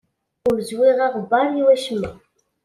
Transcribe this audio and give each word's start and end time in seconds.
Ur 0.47 0.57
zewwiɣ 0.67 0.99
aɣebbar 1.05 1.47
i 1.61 1.63
wacemma. 1.65 2.11